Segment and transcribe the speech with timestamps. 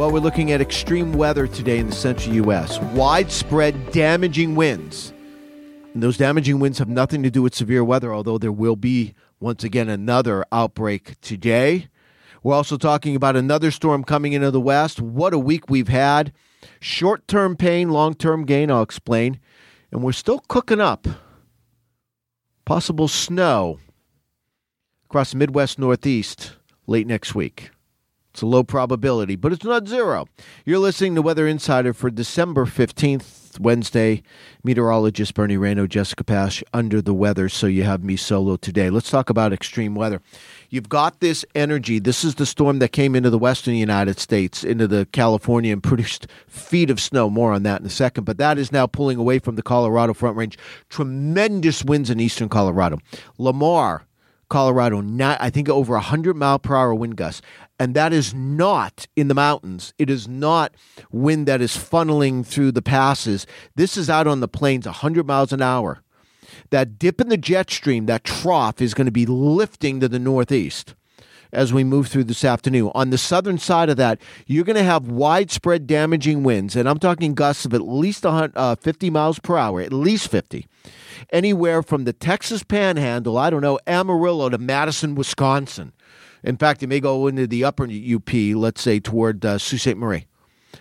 [0.00, 2.80] Well, we're looking at extreme weather today in the central U.S.
[2.94, 5.12] Widespread damaging winds.
[5.92, 9.12] And those damaging winds have nothing to do with severe weather, although there will be,
[9.40, 11.88] once again, another outbreak today.
[12.42, 15.02] We're also talking about another storm coming into the west.
[15.02, 16.32] What a week we've had.
[16.80, 19.38] Short term pain, long term gain, I'll explain.
[19.92, 21.06] And we're still cooking up.
[22.64, 23.78] Possible snow
[25.04, 26.56] across the Midwest Northeast
[26.86, 27.70] late next week.
[28.32, 30.26] It's a low probability, but it's not zero.
[30.64, 34.22] You're listening to Weather Insider for December 15th, Wednesday.
[34.62, 38.88] Meteorologist Bernie Rayno, Jessica Pash under the weather, so you have me solo today.
[38.88, 40.22] Let's talk about extreme weather.
[40.68, 41.98] You've got this energy.
[41.98, 45.82] This is the storm that came into the western United States, into the California, and
[45.82, 47.28] produced feet of snow.
[47.28, 48.24] More on that in a second.
[48.24, 50.56] But that is now pulling away from the Colorado Front Range.
[50.88, 52.98] Tremendous winds in eastern Colorado.
[53.38, 54.06] Lamar,
[54.50, 57.40] Colorado, not, I think over 100 mile per hour wind gusts.
[57.80, 59.94] And that is not in the mountains.
[59.98, 60.74] It is not
[61.10, 63.46] wind that is funneling through the passes.
[63.74, 66.02] This is out on the plains, 100 miles an hour.
[66.68, 70.18] That dip in the jet stream, that trough, is going to be lifting to the
[70.18, 70.94] northeast
[71.52, 72.92] as we move through this afternoon.
[72.94, 76.98] On the southern side of that, you're going to have widespread damaging winds, and I'm
[76.98, 80.66] talking gusts of at least uh, 50 miles per hour, at least 50
[81.32, 85.92] anywhere from the Texas Panhandle, I don't know, Amarillo to Madison, Wisconsin.
[86.42, 89.96] In fact, it may go into the upper UP, let's say toward uh, Sault Ste.
[89.96, 90.26] Marie.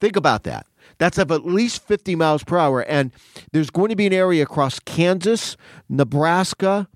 [0.00, 0.66] Think about that.
[0.98, 2.82] That's of at least 50 miles per hour.
[2.82, 3.12] And
[3.52, 5.56] there's going to be an area across Kansas,
[5.88, 6.88] Nebraska,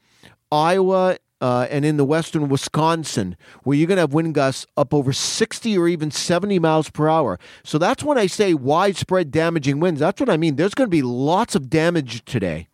[0.53, 4.95] Iowa, uh, and in the western Wisconsin, where you're going to have wind gusts up
[4.95, 7.39] over 60 or even 70 miles per hour.
[7.65, 10.01] So that's when I say widespread damaging winds.
[10.01, 10.57] That's what I mean.
[10.57, 12.69] There's going to be lots of damage today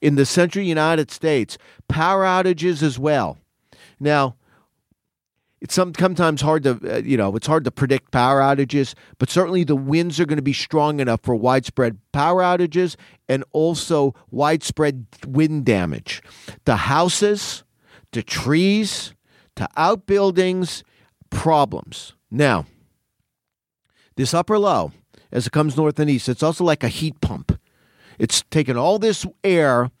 [0.00, 3.38] in the central United States, power outages as well.
[3.98, 4.36] Now,
[5.62, 9.62] it's sometimes hard to, uh, you know, it's hard to predict power outages, but certainly
[9.62, 12.96] the winds are going to be strong enough for widespread power outages
[13.28, 16.20] and also widespread wind damage
[16.66, 17.62] to houses,
[18.10, 19.14] to trees,
[19.54, 20.82] to outbuildings,
[21.30, 22.14] problems.
[22.28, 22.66] Now,
[24.16, 24.90] this upper low,
[25.30, 27.56] as it comes north and east, it's also like a heat pump.
[28.18, 29.92] It's taking all this air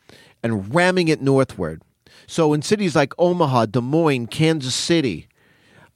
[0.42, 1.82] and ramming it northward.
[2.26, 5.28] So in cities like Omaha, Des Moines, Kansas City,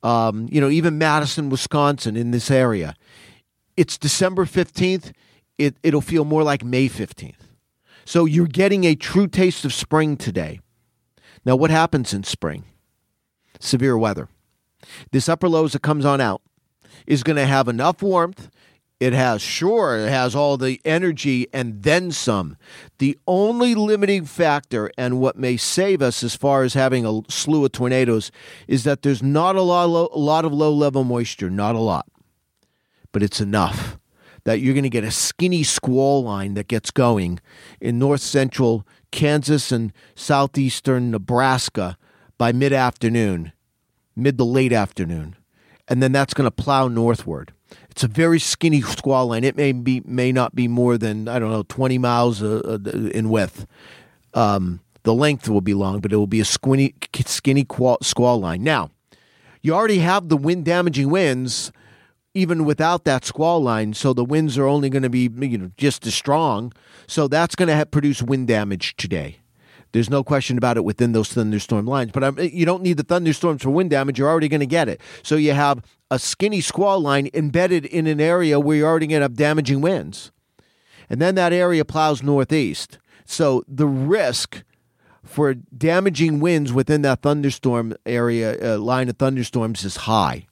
[0.06, 2.94] um, you know, even Madison, Wisconsin, in this area,
[3.76, 5.12] it's December 15th.
[5.58, 7.34] It, it'll feel more like May 15th.
[8.04, 10.60] So you're getting a true taste of spring today.
[11.44, 12.62] Now, what happens in spring?
[13.58, 14.28] Severe weather.
[15.10, 16.40] This upper low that comes on out
[17.08, 18.48] is going to have enough warmth
[18.98, 22.56] it has, sure, it has all the energy and then some.
[22.98, 27.64] The only limiting factor and what may save us as far as having a slew
[27.66, 28.30] of tornadoes
[28.66, 32.06] is that there's not a lot, a lot of low level moisture, not a lot,
[33.12, 33.98] but it's enough
[34.44, 37.40] that you're going to get a skinny squall line that gets going
[37.80, 41.98] in north central Kansas and southeastern Nebraska
[42.38, 43.52] by mid afternoon,
[44.14, 45.36] mid to late afternoon.
[45.88, 47.52] And then that's going to plow northward.
[47.90, 49.44] It's a very skinny squall line.
[49.44, 52.90] It may be may not be more than I don't know twenty miles uh, uh
[52.90, 53.66] in width.
[54.34, 56.94] Um, the length will be long, but it will be a skinny
[57.24, 57.66] skinny
[58.02, 58.62] squall line.
[58.62, 58.90] Now,
[59.62, 61.72] you already have the wind damaging winds
[62.34, 63.94] even without that squall line.
[63.94, 66.72] So the winds are only going to be you know just as strong.
[67.06, 69.38] So that's going to produce wind damage today.
[69.92, 72.12] There's no question about it within those thunderstorm lines.
[72.12, 74.18] But um, you don't need the thunderstorms for wind damage.
[74.18, 75.00] You're already going to get it.
[75.22, 79.20] So you have a skinny squall line embedded in an area where you're already going
[79.20, 80.30] to have damaging winds.
[81.08, 82.98] And then that area plows northeast.
[83.24, 84.62] So the risk
[85.24, 90.46] for damaging winds within that thunderstorm area, uh, line of thunderstorms, is high.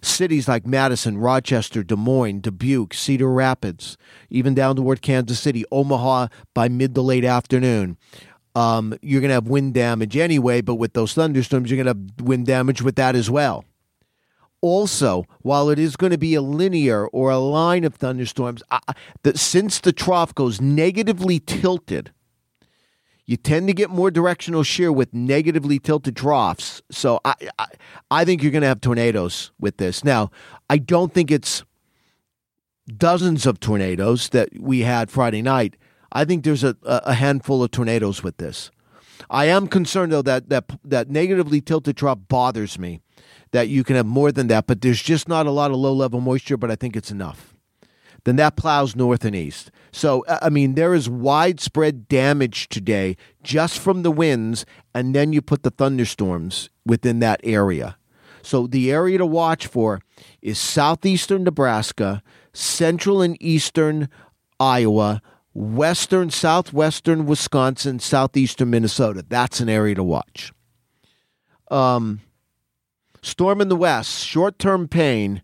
[0.00, 3.96] Cities like Madison, Rochester, Des Moines, Dubuque, Cedar Rapids,
[4.30, 7.96] even down toward Kansas City, Omaha by mid to late afternoon
[8.58, 12.00] um, you're going to have wind damage anyway, but with those thunderstorms, you're going to
[12.00, 13.64] have wind damage with that as well.
[14.60, 18.92] Also, while it is going to be a linear or a line of thunderstorms, uh,
[19.22, 22.10] that since the trough goes negatively tilted,
[23.28, 26.80] You tend to get more directional shear with negatively tilted troughs.
[26.90, 27.66] So I, I,
[28.10, 30.02] I think you're going to have tornadoes with this.
[30.02, 30.30] Now,
[30.70, 31.62] I don't think it's
[32.96, 35.76] dozens of tornadoes that we had Friday night.
[36.12, 38.70] I think there's a, a handful of tornadoes with this.
[39.30, 43.00] I am concerned though that that that negatively tilted trough bothers me.
[43.50, 45.92] That you can have more than that, but there's just not a lot of low
[45.92, 46.56] level moisture.
[46.56, 47.54] But I think it's enough.
[48.24, 49.70] Then that plows north and east.
[49.90, 55.40] So I mean, there is widespread damage today just from the winds, and then you
[55.40, 57.96] put the thunderstorms within that area.
[58.42, 60.00] So the area to watch for
[60.40, 62.22] is southeastern Nebraska,
[62.52, 64.08] central and eastern
[64.60, 65.22] Iowa,
[65.58, 69.24] western, southwestern Wisconsin, southeastern Minnesota.
[69.28, 70.52] That's an area to watch.
[71.68, 72.20] Um,
[73.22, 75.42] storm in the west, short term pain,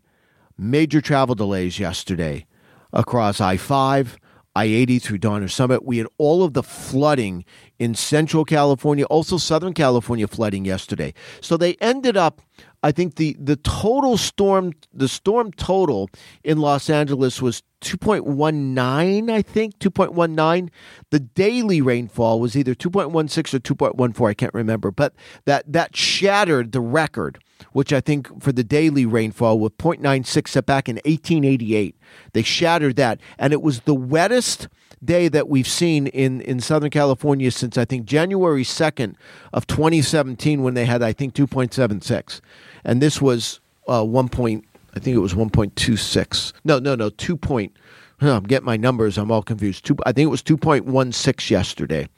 [0.56, 2.46] major travel delays yesterday
[2.92, 4.16] across I 5,
[4.56, 5.84] I 80 through Donner Summit.
[5.84, 7.44] We had all of the flooding
[7.78, 11.12] in Central California, also Southern California flooding yesterday.
[11.40, 12.40] So they ended up,
[12.82, 16.08] I think the, the total storm, the storm total
[16.44, 20.70] in Los Angeles was 2.19, I think, 2.19.
[21.10, 25.14] The daily rainfall was either 2.16 or 2.14, I can't remember, but
[25.46, 27.42] that, that shattered the record,
[27.72, 31.96] which I think for the daily rainfall with 0.96 set back in 1888.
[32.32, 34.68] They shattered that, and it was the wettest
[35.04, 39.14] day that we've seen in, in Southern California since I think January 2nd
[39.52, 42.40] of 2017 when they had, I think, 2.76.
[42.84, 44.28] And this was uh, 1.
[44.28, 44.64] Point,
[44.94, 46.52] I think it was 1.26.
[46.64, 47.36] No, no, no, 2.
[47.36, 47.76] Point,
[48.20, 49.18] I'm getting my numbers.
[49.18, 49.84] I'm all confused.
[49.84, 52.08] Two, I think it was 2.16 yesterday,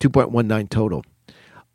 [0.00, 1.04] 2.19 total.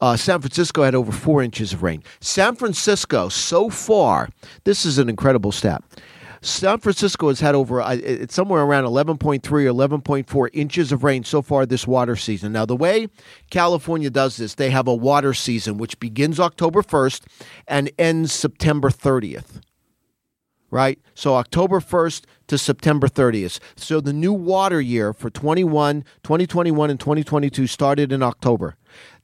[0.01, 2.03] Uh, San Francisco had over four inches of rain.
[2.19, 4.29] San Francisco, so far,
[4.63, 5.83] this is an incredible stat.
[6.43, 11.43] San Francisco has had over it's somewhere around 11.3 or 11.4 inches of rain so
[11.43, 12.51] far this water season.
[12.51, 13.09] Now, the way
[13.51, 17.27] California does this, they have a water season which begins October 1st
[17.67, 19.61] and ends September 30th.
[20.71, 20.99] Right?
[21.13, 23.59] So October 1st to September 30th.
[23.75, 28.75] So the new water year for 21, 2021 and 2022 started in October.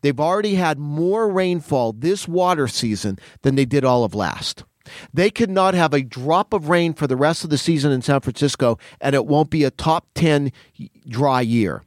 [0.02, 4.66] They've already had more rainfall this water season than they did all of last.
[5.14, 8.02] They could not have a drop of rain for the rest of the season in
[8.02, 10.52] San Francisco, and it won't be a top 10
[11.08, 11.84] dry year.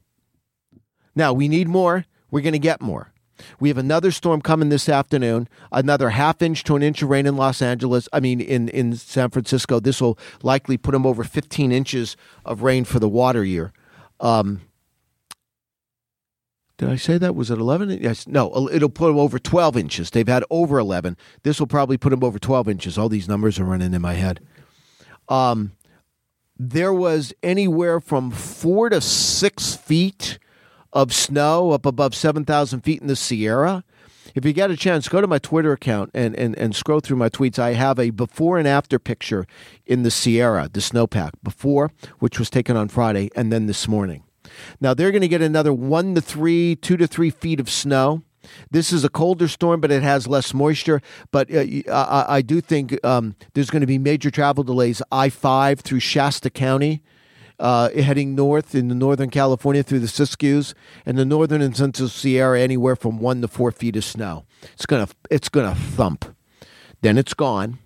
[1.15, 2.05] Now, we need more.
[2.31, 3.13] We're going to get more.
[3.59, 7.27] We have another storm coming this afternoon, another half inch to an inch of rain
[7.27, 8.09] in Los Angeles.
[8.13, 9.81] I mean, in, in San Francisco.
[9.81, 13.73] This will likely put them over 15 inches of rain for the water year.
[14.21, 14.63] Um,
[16.81, 17.35] did I say that?
[17.35, 17.91] Was it 11?
[18.01, 18.27] Yes.
[18.27, 20.11] No, it'll put them over 12 inches.
[20.11, 21.17] They've had over 11.
[21.43, 22.97] This will probably put them over 12 inches.
[22.97, 24.41] All these numbers are running in my head.
[25.29, 25.73] Um,
[26.59, 30.39] there was anywhere from four to six feet
[30.93, 33.85] of snow up above 7,000 feet in the Sierra.
[34.35, 37.17] If you get a chance, go to my Twitter account and, and, and scroll through
[37.17, 37.59] my tweets.
[37.59, 39.47] I have a before and after picture
[39.87, 44.23] in the Sierra, the snowpack, before, which was taken on Friday, and then this morning.
[44.81, 48.23] Now they're going to get another one to three, two to three feet of snow.
[48.71, 51.01] This is a colder storm, but it has less moisture.
[51.31, 55.03] But uh, I, I, do think um, there's going to be major travel delays.
[55.13, 57.03] I 5 through Shasta County,
[57.61, 60.75] uh, heading north in the Northern California through the Siskiyous,
[61.07, 64.45] and the Northern and Central Sierra, anywhere from one to four feet of snow.
[64.73, 66.35] It's to it's gonna thump.
[67.03, 67.79] Then it's gone.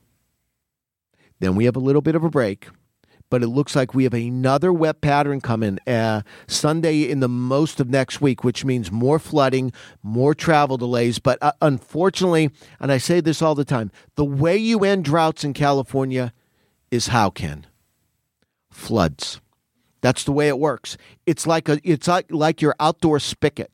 [1.41, 2.69] Then we have a little bit of a break
[3.35, 7.81] but it looks like we have another wet pattern coming uh, Sunday in the most
[7.81, 9.73] of next week, which means more flooding,
[10.05, 11.19] more travel delays.
[11.19, 15.43] But uh, unfortunately, and I say this all the time, the way you end droughts
[15.43, 16.33] in California
[16.93, 17.67] is how, Ken?
[18.71, 19.41] Floods.
[20.05, 20.99] That's the way it works.
[21.25, 23.71] It's like a it's like, like your outdoor spigot.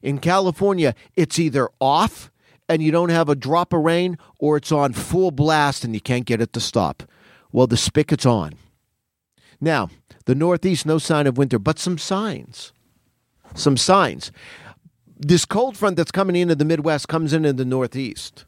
[0.00, 2.30] In California, it's either off
[2.66, 6.00] and you don't have a drop of rain or it's on full blast and you
[6.00, 7.02] can't get it to stop.
[7.52, 8.54] Well, the spigot's on.
[9.60, 9.90] Now,
[10.24, 12.72] the Northeast, no sign of winter, but some signs.
[13.54, 14.32] Some signs.
[15.14, 18.46] This cold front that's coming into the Midwest comes in in the Northeast.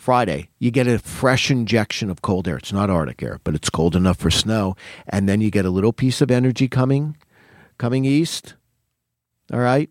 [0.00, 2.56] Friday, you get a fresh injection of cold air.
[2.56, 4.74] It's not Arctic air, but it's cold enough for snow.
[5.06, 7.18] And then you get a little piece of energy coming,
[7.76, 8.54] coming east.
[9.52, 9.90] All right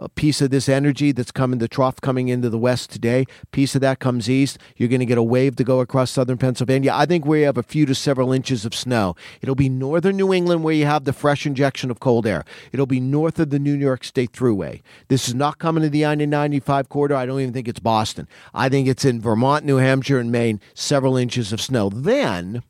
[0.00, 3.74] a piece of this energy that's coming, the trough coming into the west today, piece
[3.74, 4.58] of that comes east.
[4.76, 6.92] You're going to get a wave to go across southern Pennsylvania.
[6.94, 9.14] I think we have a few to several inches of snow.
[9.42, 12.44] It'll be northern New England where you have the fresh injection of cold air.
[12.72, 14.80] It'll be north of the New York State Thruway.
[15.08, 17.14] This is not coming to the I 95 corridor.
[17.14, 18.26] I don't even think it's Boston.
[18.54, 21.90] I think it's in Vermont, New Hampshire, and Maine, several inches of snow.
[21.90, 22.62] Then,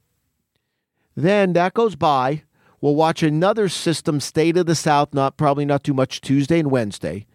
[1.14, 2.42] then that goes by
[2.80, 6.70] We'll watch another system, State of the South, not probably not too much Tuesday and
[6.70, 7.26] Wednesday.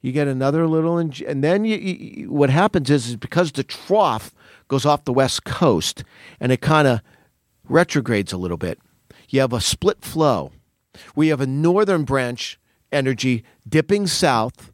[0.00, 4.34] You get another little, and then you, you, what happens is, is because the trough
[4.68, 6.04] goes off the west coast
[6.38, 7.00] and it kind of
[7.68, 8.78] retrogrades a little bit.
[9.28, 10.52] You have a split flow.
[11.14, 12.58] We have a northern branch
[12.90, 14.72] energy dipping south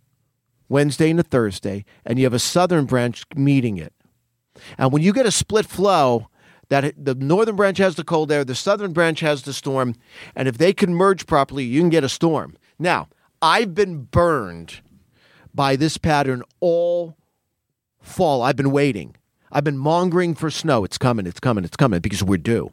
[0.68, 3.92] Wednesday into Thursday, and you have a southern branch meeting it.
[4.78, 6.28] And when you get a split flow,
[6.68, 9.94] that the northern branch has the cold air, the southern branch has the storm,
[10.34, 12.56] and if they can merge properly, you can get a storm.
[12.78, 13.08] Now,
[13.40, 14.80] I've been burned
[15.54, 17.16] by this pattern all
[18.00, 18.42] fall.
[18.42, 19.16] I've been waiting.
[19.52, 20.84] I've been mongering for snow.
[20.84, 22.72] It's coming, it's coming, it's coming because we're due.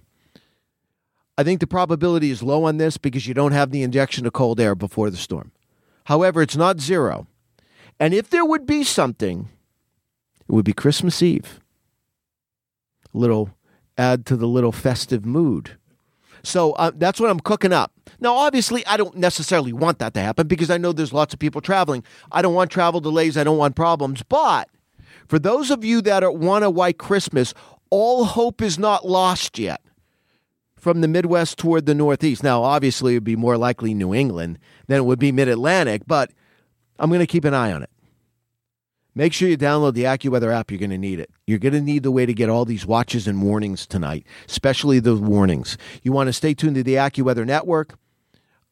[1.38, 4.33] I think the probability is low on this because you don't have the injection of
[4.33, 5.51] cold air before the storm.
[6.05, 7.27] However, it's not zero.
[8.00, 9.50] And if there would be something,
[10.47, 11.59] it would be Christmas Eve.
[13.13, 13.51] A little
[13.97, 15.77] add to the little festive mood.
[16.43, 17.93] So uh, that's what I'm cooking up.
[18.19, 21.39] Now, obviously, I don't necessarily want that to happen because I know there's lots of
[21.39, 22.03] people traveling.
[22.31, 23.38] I don't want travel delays.
[23.38, 24.23] I don't want problems.
[24.23, 24.69] But
[25.27, 27.53] for those of you that want a white Christmas,
[27.89, 29.81] all hope is not lost yet
[30.75, 32.43] from the Midwest toward the Northeast.
[32.43, 36.01] Now, obviously, it would be more likely New England than it would be Mid Atlantic,
[36.05, 36.31] but
[37.00, 37.89] I'm going to keep an eye on it.
[39.15, 40.72] Make sure you download the AccuWeather app.
[40.72, 41.29] You're going to need it.
[41.46, 45.00] You're going to need the way to get all these watches and warnings tonight, especially
[45.00, 45.77] the warnings.
[46.01, 47.96] You want to stay tuned to the AccuWeather Network,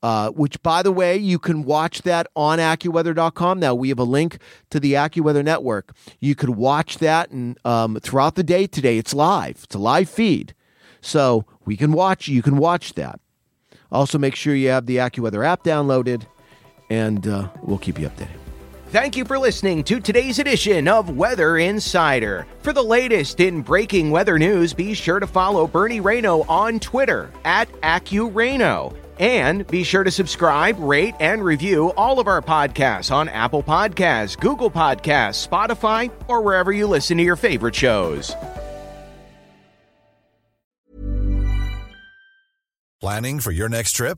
[0.02, 3.60] uh, which, by the way, you can watch that on AccuWeather.com.
[3.60, 4.40] Now, we have a link
[4.72, 5.94] to the AccuWeather Network.
[6.20, 8.98] You could watch that and um, throughout the day today.
[8.98, 9.62] It's live.
[9.64, 10.56] It's a live feed.
[11.02, 13.20] So we can watch, you can watch that.
[13.92, 16.26] Also, make sure you have the AccuWeather app downloaded,
[16.90, 18.41] and uh, we'll keep you updated.
[18.92, 22.46] Thank you for listening to today's edition of Weather Insider.
[22.60, 27.32] For the latest in breaking weather news, be sure to follow Bernie Rayno on Twitter
[27.46, 28.94] at AccuRayno.
[29.18, 34.38] And be sure to subscribe, rate, and review all of our podcasts on Apple Podcasts,
[34.38, 38.36] Google Podcasts, Spotify, or wherever you listen to your favorite shows.
[43.00, 44.18] Planning for your next trip?